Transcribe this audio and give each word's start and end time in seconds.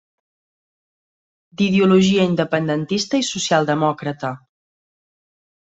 D'ideologia 1.61 2.25
independentista 2.31 3.23
i 3.25 3.29
socialdemòcrata. 3.31 4.37